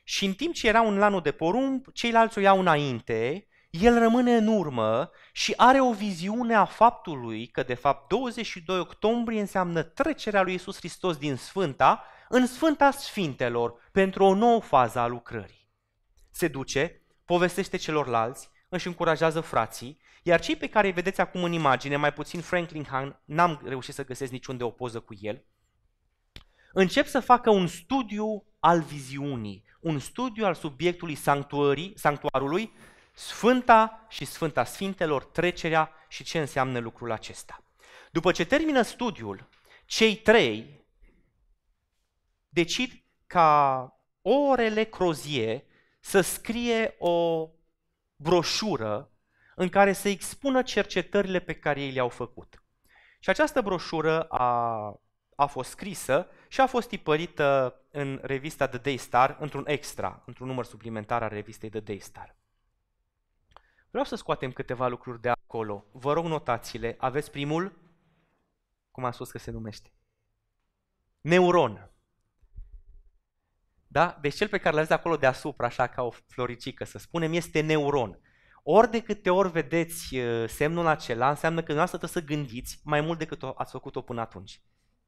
[0.04, 4.36] Și în timp ce era un lanul de porumb, ceilalți o iau înainte, el rămâne
[4.36, 10.42] în urmă și are o viziune a faptului că de fapt 22 octombrie înseamnă trecerea
[10.42, 15.70] lui Isus Hristos din Sfânta în Sfânta Sfintelor pentru o nouă fază a lucrării.
[16.32, 21.52] Se duce, povestește celorlalți, își încurajează frații iar cei pe care îi vedeți acum în
[21.52, 25.44] imagine, mai puțin Franklin Han, n-am reușit să găsesc niciunde o poză cu el,
[26.74, 32.74] încep să facă un studiu al viziunii, un studiu al subiectului sanctuarii, sanctuarului,
[33.14, 37.64] Sfânta și Sfânta Sfintelor, trecerea și ce înseamnă lucrul acesta.
[38.12, 39.50] După ce termină studiul,
[39.86, 40.86] cei trei
[42.50, 42.92] decid
[43.28, 45.66] ca orele Crozie
[46.00, 47.50] să scrie o
[48.16, 49.12] broșură
[49.60, 52.64] în care să expună cercetările pe care ei le-au făcut.
[53.20, 55.02] Și această broșură a,
[55.36, 60.66] a fost scrisă și a fost tipărită în revista The Daystar, într-un extra, într-un număr
[60.66, 62.36] suplimentar al revistei The Daystar.
[63.90, 65.86] Vreau să scoatem câteva lucruri de acolo.
[65.92, 66.96] Vă rog notațiile.
[66.98, 67.80] Aveți primul?
[68.92, 69.94] Cum am spus că se numește?
[71.22, 71.92] Neuron.
[73.88, 74.18] Da?
[74.22, 78.20] Deci cel pe care l-aveți acolo deasupra, așa ca o floricică, să spunem, este neuron.
[78.64, 83.02] Ori de câte ori vedeți uh, semnul acela, înseamnă că dumneavoastră trebuie să gândiți mai
[83.02, 84.62] mult decât ați făcut-o până atunci.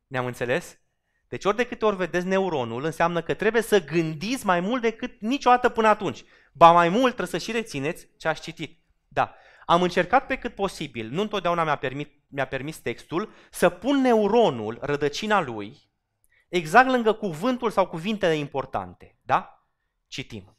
[0.07, 0.79] Ne-am înțeles?
[1.27, 5.21] Deci ori de câte ori vedeți neuronul, înseamnă că trebuie să gândiți mai mult decât
[5.21, 6.23] niciodată până atunci.
[6.53, 8.79] Ba mai mult trebuie să și rețineți ce ați citit.
[9.07, 9.35] Da.
[9.65, 14.77] Am încercat pe cât posibil, nu întotdeauna mi-a permis, mi-a permis textul, să pun neuronul,
[14.81, 15.77] rădăcina lui,
[16.49, 19.17] exact lângă cuvântul sau cuvintele importante.
[19.21, 19.65] Da?
[20.07, 20.55] Citim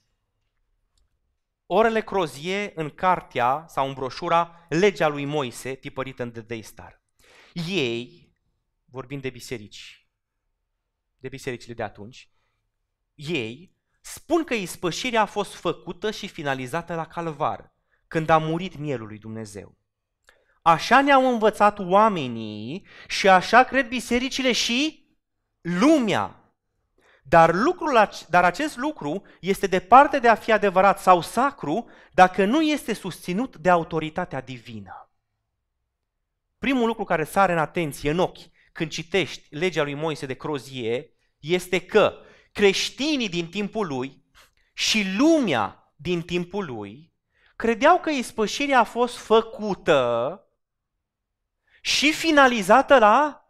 [1.75, 7.03] orele Crozie în cartea sau în broșura Legea lui Moise, tipărită în The Daystar.
[7.69, 8.33] Ei,
[8.85, 10.09] vorbind de biserici,
[11.17, 12.31] de bisericile de atunci,
[13.15, 17.75] ei spun că ispășirea a fost făcută și finalizată la calvar,
[18.09, 19.79] când a murit mielul lui Dumnezeu.
[20.63, 25.07] Așa ne-au învățat oamenii și așa cred bisericile și
[25.61, 26.42] lumea.
[27.23, 32.61] Dar, lucrul, dar acest lucru este departe de a fi adevărat sau sacru dacă nu
[32.63, 35.11] este susținut de autoritatea divină.
[36.59, 41.11] Primul lucru care sare în atenție, în ochi, când citești legea lui Moise de Crozie,
[41.39, 42.19] este că
[42.53, 44.25] creștinii din timpul lui
[44.75, 47.13] și lumea din timpul lui
[47.57, 50.41] credeau că ispășirea a fost făcută
[51.81, 53.47] și finalizată la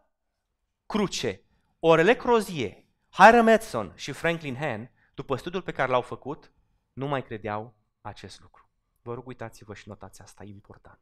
[0.85, 1.41] cruce.
[1.79, 2.82] Orele Crozie,
[3.13, 6.51] Hiram Edson și Franklin Hen, după studiul pe care l-au făcut,
[6.93, 8.69] nu mai credeau acest lucru.
[9.01, 10.99] Vă rog, uitați-vă și notați asta, e important.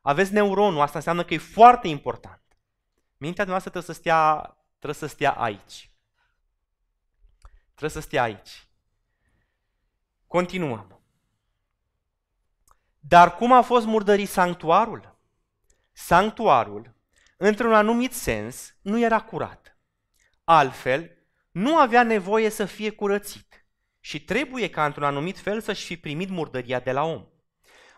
[0.00, 2.42] Aveți neuronul, asta înseamnă că e foarte important.
[3.16, 5.90] Mintea noastră trebuie să stea, trebuie să stea aici.
[7.64, 8.68] Trebuie să stea aici.
[10.26, 11.00] Continuăm.
[12.98, 15.18] Dar cum a fost murdărit sanctuarul?
[15.92, 16.94] Sanctuarul,
[17.36, 19.61] într-un anumit sens, nu era curat.
[20.44, 21.10] Altfel,
[21.50, 23.66] nu avea nevoie să fie curățit
[24.00, 27.26] și trebuie ca într-un anumit fel să-și fi primit murdăria de la om.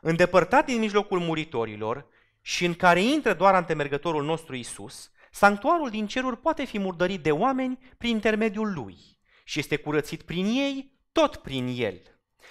[0.00, 2.06] Îndepărtat din mijlocul muritorilor
[2.40, 7.32] și în care intră doar antemergătorul nostru Isus, sanctuarul din ceruri poate fi murdărit de
[7.32, 8.96] oameni prin intermediul lui
[9.44, 12.00] și este curățit prin ei, tot prin el.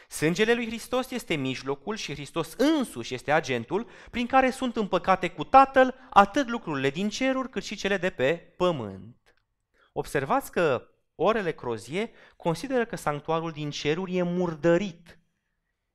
[0.07, 5.43] Sângele lui Hristos este mijlocul și Hristos însuși este agentul prin care sunt împăcate cu
[5.43, 9.22] Tatăl atât lucrurile din ceruri cât și cele de pe pământ.
[9.95, 15.19] Observați că orele Crozie consideră că sanctuarul din ceruri e murdărit,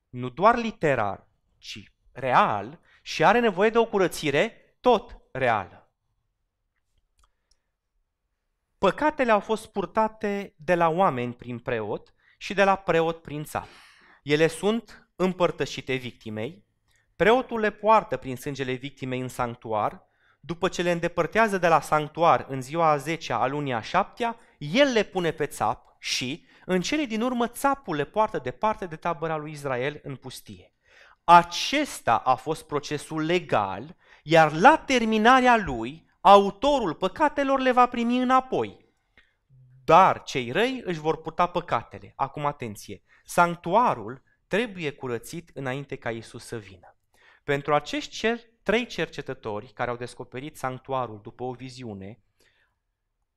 [0.09, 1.29] nu doar literar,
[1.59, 5.93] ci real și are nevoie de o curățire tot reală.
[8.79, 13.69] Păcatele au fost purtate de la oameni prin preot și de la preot prin țară.
[14.23, 16.67] Ele sunt împărtășite victimei,
[17.17, 20.08] preotul le poartă prin sângele victimei în sanctuar,
[20.49, 24.37] după ce le îndepărtează de la sanctuar în ziua a 10 a lunii a 7
[24.59, 28.97] el le pune pe țap și, în cele din urmă, țapul le poartă departe de
[28.97, 30.73] tabăra lui Israel în pustie.
[31.25, 38.87] Acesta a fost procesul legal, iar la terminarea lui, autorul păcatelor le va primi înapoi.
[39.85, 42.13] Dar cei răi își vor purta păcatele.
[42.17, 46.97] Acum atenție, sanctuarul trebuie curățit înainte ca Isus să vină.
[47.45, 48.39] Pentru acești cer,
[48.69, 52.23] trei cercetători care au descoperit sanctuarul după o viziune,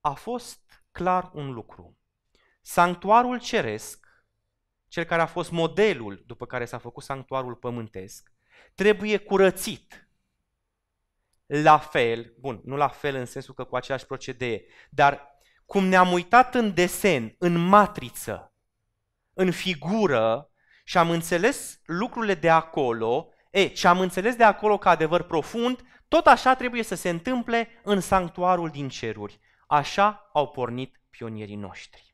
[0.02, 1.98] a fost clar un lucru.
[2.62, 4.08] Sanctuarul ceresc,
[4.88, 8.32] cel care a fost modelul după care s-a făcut sanctuarul pământesc,
[8.76, 10.10] trebuie curățit.
[11.46, 16.12] La fel, bun, nu la fel în sensul că cu același procedee, dar cum ne-am
[16.12, 18.54] uitat în desen, în matriță,
[19.34, 20.52] în figură
[20.84, 25.82] și am înțeles lucrurile de acolo, e, ce am înțeles de acolo ca adevăr profund,
[26.08, 29.40] tot așa trebuie să se întâmple în sanctuarul din ceruri.
[29.68, 32.11] Așa au pornit pionierii noștri.